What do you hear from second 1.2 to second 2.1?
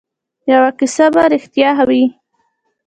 ریښتیا وي.